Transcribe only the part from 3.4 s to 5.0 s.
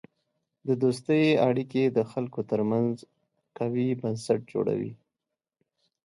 قوی بنسټ جوړوي.